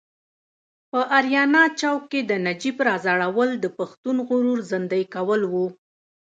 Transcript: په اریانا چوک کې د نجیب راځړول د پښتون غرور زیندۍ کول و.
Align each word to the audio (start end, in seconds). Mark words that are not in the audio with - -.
په 0.91 0.99
اریانا 1.17 1.63
چوک 1.79 2.01
کې 2.11 2.21
د 2.29 2.31
نجیب 2.45 2.77
راځړول 2.87 3.49
د 3.59 3.65
پښتون 3.77 4.17
غرور 4.27 4.59
زیندۍ 4.71 5.03
کول 5.13 5.41
و. 5.51 5.53